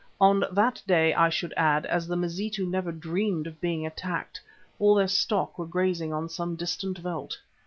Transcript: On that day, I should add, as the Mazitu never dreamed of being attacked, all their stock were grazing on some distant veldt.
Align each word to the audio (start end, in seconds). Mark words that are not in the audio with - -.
On 0.19 0.43
that 0.51 0.81
day, 0.87 1.13
I 1.13 1.29
should 1.29 1.53
add, 1.55 1.85
as 1.85 2.07
the 2.07 2.15
Mazitu 2.15 2.65
never 2.65 2.91
dreamed 2.91 3.45
of 3.45 3.61
being 3.61 3.85
attacked, 3.85 4.41
all 4.79 4.95
their 4.95 5.07
stock 5.07 5.59
were 5.59 5.67
grazing 5.67 6.11
on 6.11 6.27
some 6.27 6.55
distant 6.55 6.97
veldt. 6.97 7.37